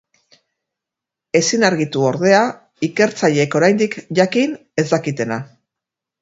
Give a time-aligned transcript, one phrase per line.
[1.39, 2.39] Ezin argitu, ordea,
[2.89, 5.41] ikertzaileek oraindik, jakin, ez dakitena.